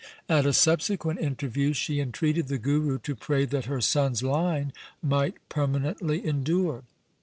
At 0.27 0.47
a 0.47 0.51
subsequent 0.53 1.19
interview 1.19 1.73
she 1.73 1.99
entreated 1.99 2.47
the 2.47 2.57
Guru 2.57 2.97
to 2.97 3.15
pray 3.15 3.45
that 3.45 3.65
her 3.65 3.81
son's 3.81 4.23
line 4.23 4.73
might 4.99 5.35
permanently 5.47 6.25
endure. 6.25 6.81